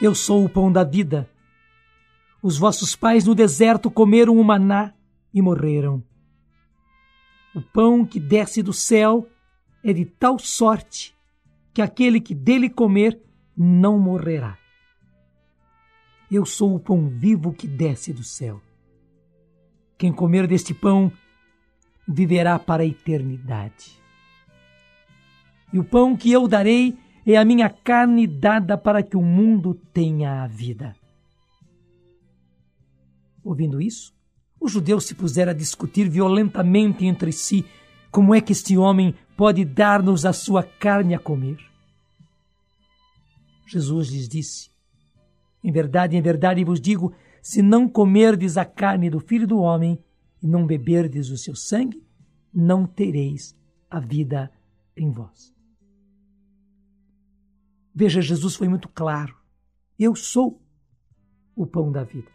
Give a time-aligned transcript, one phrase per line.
[0.00, 1.28] Eu sou o pão da vida.
[2.40, 4.94] Os vossos pais no deserto comeram o maná
[5.34, 6.04] e morreram.
[7.52, 9.28] O pão que desce do céu
[9.82, 11.16] é de tal sorte
[11.74, 13.20] que aquele que dele comer
[13.56, 14.56] não morrerá.
[16.30, 18.60] Eu sou o pão vivo que desce do céu.
[19.96, 21.10] Quem comer deste pão
[22.06, 24.00] viverá para a eternidade.
[25.72, 26.96] E o pão que eu darei
[27.32, 30.96] é a minha carne dada para que o mundo tenha a vida.
[33.44, 34.14] Ouvindo isso,
[34.58, 37.66] os judeus se puseram a discutir violentamente entre si
[38.10, 41.58] como é que este homem pode dar-nos a sua carne a comer.
[43.66, 44.70] Jesus lhes disse:
[45.62, 50.02] Em verdade, em verdade vos digo, se não comerdes a carne do Filho do Homem
[50.42, 52.02] e não beberdes o seu sangue,
[52.52, 53.54] não tereis
[53.90, 54.50] a vida
[54.96, 55.57] em vós.
[58.00, 59.34] Veja, Jesus foi muito claro.
[59.98, 60.62] Eu sou
[61.56, 62.30] o pão da vida.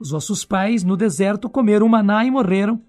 [0.00, 2.82] Os vossos pais no deserto comeram maná e morreram.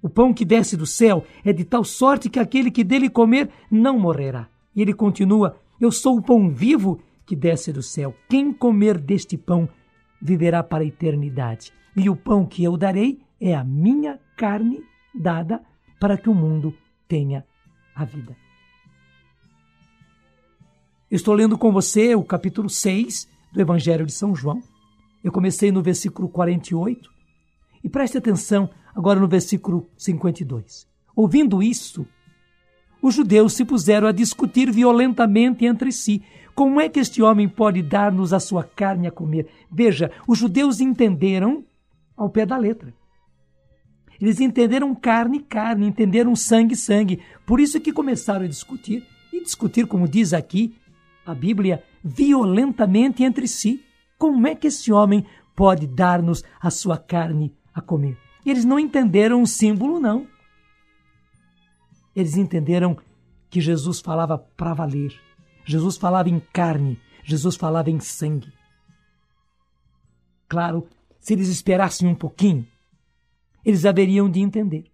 [0.00, 3.50] O pão que desce do céu é de tal sorte que aquele que dele comer
[3.70, 4.48] não morrerá.
[4.74, 8.14] E ele continua: Eu sou o pão vivo que desce do céu.
[8.30, 9.68] Quem comer deste pão
[10.22, 11.70] viverá para a eternidade.
[11.94, 14.82] E o pão que eu darei é a minha carne
[15.14, 15.62] dada
[16.00, 16.74] para que o mundo
[17.06, 17.44] tenha
[17.94, 18.34] a vida.
[21.10, 24.62] Estou lendo com você o capítulo 6 do Evangelho de São João.
[25.24, 27.10] Eu comecei no versículo 48
[27.82, 30.86] e preste atenção agora no versículo 52.
[31.16, 32.06] Ouvindo isso,
[33.02, 36.22] os judeus se puseram a discutir violentamente entre si.
[36.54, 39.48] Como é que este homem pode dar-nos a sua carne a comer?
[39.68, 41.64] Veja, os judeus entenderam
[42.16, 42.94] ao pé da letra.
[44.20, 47.20] Eles entenderam carne, carne, entenderam sangue, sangue.
[47.44, 50.76] Por isso que começaram a discutir, e discutir, como diz aqui,
[51.24, 53.84] a Bíblia violentamente entre si.
[54.18, 58.18] Como é que esse homem pode dar-nos a sua carne a comer?
[58.44, 60.26] Eles não entenderam o símbolo, não.
[62.14, 62.96] Eles entenderam
[63.48, 65.18] que Jesus falava para valer.
[65.64, 68.52] Jesus falava em carne, Jesus falava em sangue.
[70.48, 70.88] Claro,
[71.20, 72.66] se eles esperassem um pouquinho,
[73.64, 74.90] eles haveriam de entender.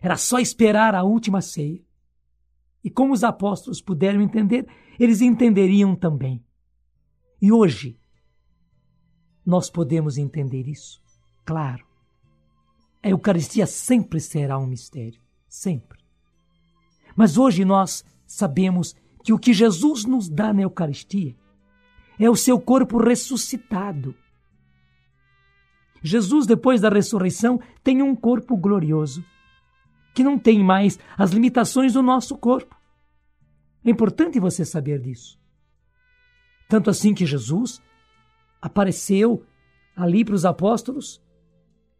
[0.00, 1.80] Era só esperar a última ceia.
[2.86, 4.64] E como os apóstolos puderam entender,
[4.96, 6.40] eles entenderiam também.
[7.42, 7.98] E hoje,
[9.44, 11.02] nós podemos entender isso?
[11.44, 11.84] Claro.
[13.02, 15.20] A Eucaristia sempre será um mistério.
[15.48, 15.98] Sempre.
[17.16, 21.34] Mas hoje nós sabemos que o que Jesus nos dá na Eucaristia
[22.20, 24.14] é o seu corpo ressuscitado.
[26.00, 29.24] Jesus, depois da ressurreição, tem um corpo glorioso,
[30.14, 32.75] que não tem mais as limitações do nosso corpo.
[33.86, 35.38] É importante você saber disso.
[36.68, 37.80] Tanto assim que Jesus
[38.60, 39.46] apareceu
[39.96, 41.22] ali para os apóstolos.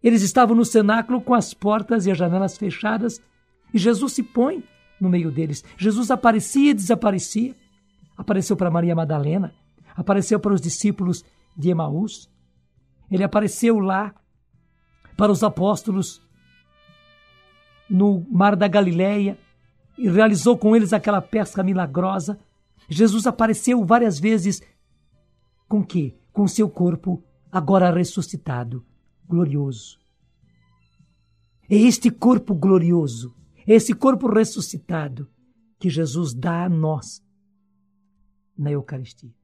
[0.02, 3.22] Eles estavam no cenáculo com as portas e as janelas fechadas
[3.72, 4.64] e Jesus se põe
[5.00, 5.64] no meio deles.
[5.76, 7.54] Jesus aparecia e desaparecia.
[8.16, 9.54] Apareceu para Maria Madalena,
[9.94, 11.24] apareceu para os discípulos
[11.56, 12.30] de Emaús.
[13.10, 14.14] Ele apareceu lá
[15.16, 16.22] para os apóstolos
[17.88, 19.38] no mar da Galileia
[19.98, 22.38] e realizou com eles aquela pesca milagrosa.
[22.88, 24.60] Jesus apareceu várias vezes
[25.68, 26.16] com que?
[26.32, 28.84] Com seu corpo agora ressuscitado,
[29.26, 29.98] glorioso.
[31.68, 33.34] É este corpo glorioso,
[33.66, 35.28] é esse corpo ressuscitado
[35.78, 37.24] que Jesus dá a nós
[38.56, 39.34] na Eucaristia.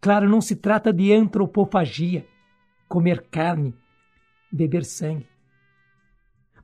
[0.00, 2.26] Claro, não se trata de antropofagia,
[2.88, 3.74] comer carne,
[4.50, 5.28] beber sangue.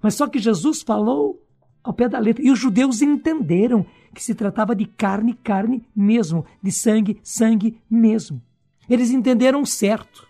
[0.01, 1.42] Mas só que Jesus falou
[1.83, 2.45] ao pé da letra.
[2.45, 3.85] E os judeus entenderam
[4.15, 8.43] que se tratava de carne, carne mesmo, de sangue, sangue mesmo.
[8.89, 10.29] Eles entenderam certo.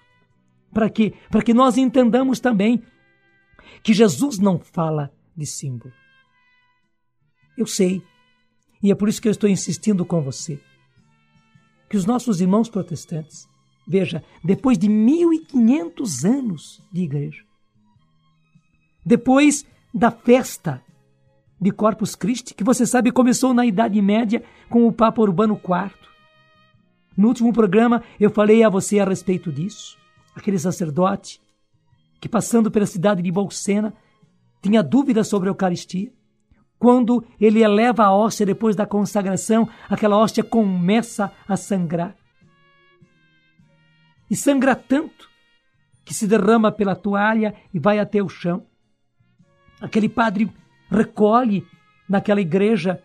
[0.73, 1.15] Para quê?
[1.31, 2.83] Para que nós entendamos também
[3.83, 5.93] que Jesus não fala de símbolo.
[7.57, 8.03] Eu sei,
[8.83, 10.61] e é por isso que eu estou insistindo com você,
[11.89, 13.49] que os nossos irmãos protestantes,
[13.87, 17.45] veja, depois de 1500 anos de igreja,
[19.05, 20.83] depois da festa
[21.63, 25.95] de Corpus Christi, que você sabe começou na Idade Média com o Papa Urbano IV.
[27.17, 29.97] No último programa eu falei a você a respeito disso.
[30.35, 31.41] Aquele sacerdote
[32.21, 33.95] que, passando pela cidade de Bolsena,
[34.61, 36.13] tinha dúvidas sobre a Eucaristia.
[36.81, 42.17] Quando ele eleva a hóstia depois da consagração, aquela hóstia começa a sangrar.
[44.29, 45.31] E sangra tanto
[46.05, 48.67] que se derrama pela toalha e vai até o chão.
[49.81, 50.51] Aquele padre
[50.93, 51.67] recolhe
[52.09, 53.03] naquela igreja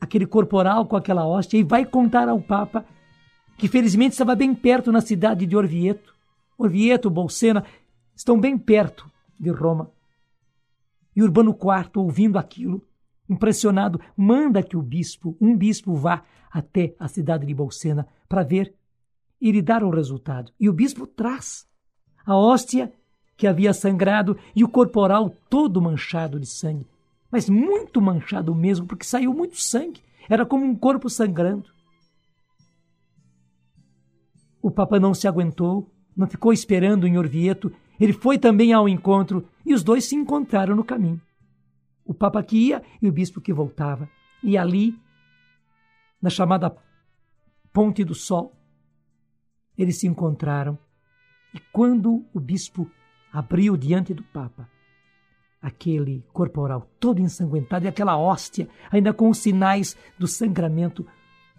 [0.00, 2.84] aquele corporal com aquela hóstia e vai contar ao Papa,
[3.56, 6.14] que felizmente estava bem perto na cidade de Orvieto.
[6.56, 7.64] Orvieto, Bolsena,
[8.14, 9.90] estão bem perto de Roma.
[11.16, 12.86] E Urbano IV, ouvindo aquilo,
[13.28, 18.74] impressionado, manda que o bispo, um bispo, vá até a cidade de Bolsena para ver
[19.40, 20.52] e lhe dar o resultado.
[20.60, 21.66] E o bispo traz
[22.24, 22.92] a hóstia
[23.38, 26.86] que havia sangrado e o corporal todo manchado de sangue
[27.30, 30.02] mas muito manchado mesmo, porque saiu muito sangue.
[30.28, 31.70] Era como um corpo sangrando.
[34.60, 39.48] O Papa não se aguentou, não ficou esperando em Orvieto, ele foi também ao encontro
[39.64, 41.20] e os dois se encontraram no caminho.
[42.04, 44.08] O Papa que ia e o bispo que voltava.
[44.42, 44.98] E ali,
[46.20, 46.74] na chamada
[47.72, 48.52] Ponte do Sol,
[49.76, 50.78] eles se encontraram.
[51.54, 52.90] E quando o bispo
[53.32, 54.68] abriu diante do Papa,
[55.60, 61.06] aquele corporal todo ensanguentado e aquela hóstia, ainda com os sinais do sangramento,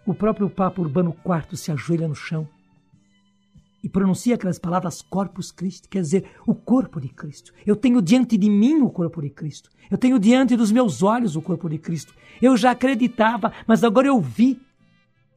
[0.06, 2.48] o próprio Papa Urbano IV se ajoelha no chão
[3.84, 7.54] e pronuncia aquelas palavras Corpus Christi, quer dizer, o corpo de Cristo.
[7.66, 9.70] Eu tenho diante de mim o corpo de Cristo.
[9.90, 12.14] Eu tenho diante dos meus olhos o corpo de Cristo.
[12.42, 14.60] Eu já acreditava, mas agora eu vi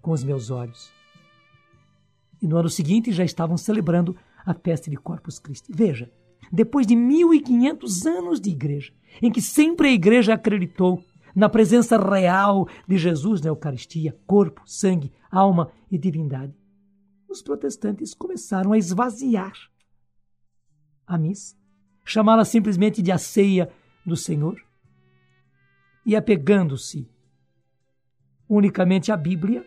[0.00, 0.90] com os meus olhos.
[2.40, 5.70] E no ano seguinte já estavam celebrando a festa de Corpus Christi.
[5.73, 6.11] Veja,
[6.52, 11.02] depois de 1500 anos de igreja, em que sempre a igreja acreditou
[11.34, 16.54] na presença real de Jesus na Eucaristia, corpo, sangue, alma e divindade,
[17.26, 19.54] os protestantes começaram a esvaziar
[21.06, 21.56] a missa,
[22.04, 23.70] chamá-la simplesmente de a ceia
[24.05, 24.62] do Senhor,
[26.05, 27.08] e apegando-se
[28.46, 29.64] unicamente à Bíblia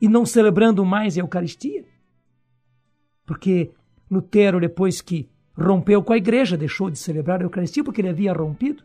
[0.00, 1.84] e não celebrando mais a Eucaristia.
[3.24, 3.72] Porque
[4.10, 8.32] Lutero, depois que rompeu com a igreja, deixou de celebrar a Eucaristia porque ele havia
[8.32, 8.82] rompido,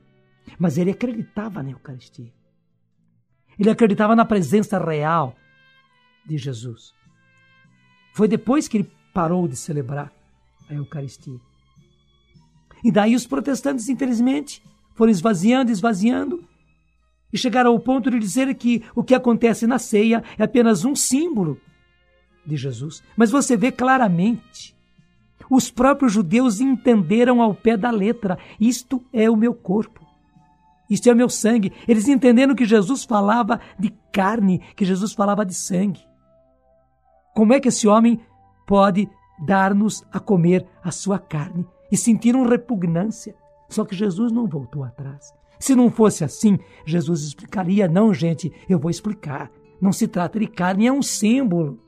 [0.60, 2.32] mas ele acreditava na Eucaristia.
[3.60, 5.36] Ele acreditava na presença real
[6.26, 6.94] de Jesus.
[8.14, 10.12] Foi depois que ele parou de celebrar
[10.70, 11.40] a Eucaristia.
[12.84, 14.62] E daí os protestantes, infelizmente,
[14.94, 16.48] foram esvaziando, esvaziando,
[17.32, 20.96] e chegaram ao ponto de dizer que o que acontece na ceia é apenas um
[20.96, 21.60] símbolo
[22.46, 23.04] de Jesus.
[23.16, 24.77] Mas você vê claramente
[25.50, 30.06] os próprios judeus entenderam ao pé da letra: isto é o meu corpo.
[30.90, 31.74] Isto é o meu sangue.
[31.88, 36.00] Eles entenderam que Jesus falava de carne, que Jesus falava de sangue.
[37.36, 38.20] Como é que esse homem
[38.66, 39.10] pode
[39.46, 41.68] dar-nos a comer a sua carne?
[41.92, 43.36] E sentiram repugnância.
[43.70, 45.34] Só que Jesus não voltou atrás.
[45.60, 49.52] Se não fosse assim, Jesus explicaria: não, gente, eu vou explicar.
[49.82, 51.80] Não se trata de carne, é um símbolo.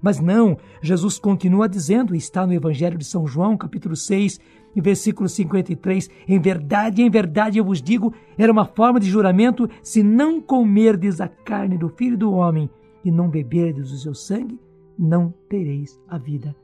[0.00, 4.38] Mas não, Jesus continua dizendo, está no Evangelho de São João, capítulo 6,
[4.80, 10.02] versículo 53, em verdade, em verdade eu vos digo, era uma forma de juramento, se
[10.02, 12.70] não comerdes a carne do Filho do Homem
[13.04, 14.60] e não beberdes o seu sangue,
[14.98, 16.54] não tereis a vida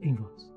[0.00, 0.50] em vós.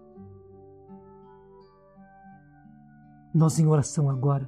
[3.33, 4.47] Nós em oração agora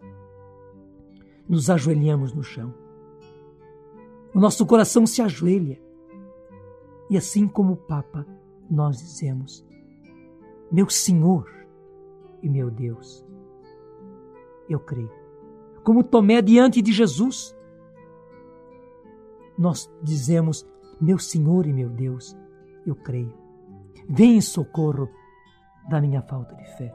[1.47, 2.73] nos ajoelhamos no chão.
[4.33, 5.79] O nosso coração se ajoelha
[7.09, 8.25] e assim como o Papa,
[8.69, 9.65] nós dizemos:
[10.71, 11.49] Meu Senhor
[12.41, 13.25] e meu Deus,
[14.69, 15.11] eu creio.
[15.83, 17.55] Como Tomé diante de Jesus,
[19.57, 20.65] nós dizemos:
[20.99, 22.35] Meu Senhor e meu Deus,
[22.85, 23.33] eu creio.
[24.09, 25.09] Vem em socorro
[25.89, 26.93] da minha falta de fé.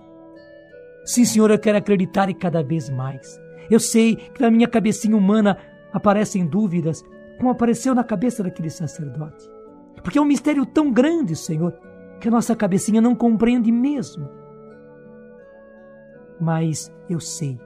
[1.05, 3.39] Sim, Senhor, eu quero acreditar e cada vez mais.
[3.71, 5.59] Eu sei que na minha cabecinha humana
[5.93, 7.03] aparecem dúvidas,
[7.39, 9.58] como apareceu na cabeça daquele sacerdote.
[10.03, 11.73] Porque é um mistério tão grande, Senhor,
[12.21, 14.29] que a nossa cabecinha não compreende mesmo.
[16.41, 17.59] Mas eu sei,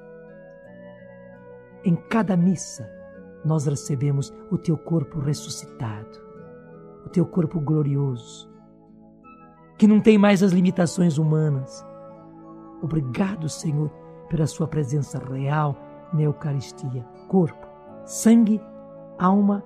[1.85, 2.89] em cada missa
[3.45, 6.21] nós recebemos o teu corpo ressuscitado,
[7.05, 8.51] o teu corpo glorioso,
[9.77, 11.85] que não tem mais as limitações humanas.
[12.81, 13.91] Obrigado, Senhor,
[14.29, 15.77] pela sua presença real
[16.13, 17.67] na Eucaristia, corpo,
[18.05, 18.61] sangue,
[19.19, 19.65] alma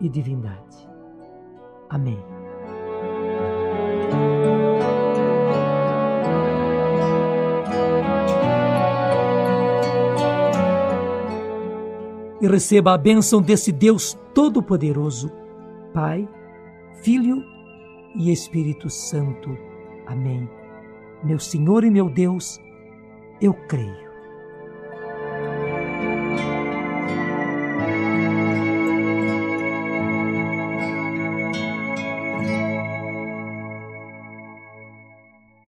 [0.00, 0.87] e divindade.
[1.88, 2.18] Amém.
[12.40, 15.32] E receba a bênção desse Deus Todo-Poderoso,
[15.92, 16.28] Pai,
[17.02, 17.42] Filho
[18.14, 19.56] e Espírito Santo.
[20.06, 20.48] Amém.
[21.24, 22.60] Meu Senhor e meu Deus,
[23.40, 24.07] eu creio.